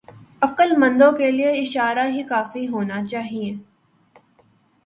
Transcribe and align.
عقلمندوں 0.41 1.11
کے 1.11 1.29
لئے 1.31 1.51
اشارے 1.59 2.07
ہی 2.11 2.23
کافی 2.23 2.67
ہونے 2.67 3.05
چاہئیں۔ 3.05 3.53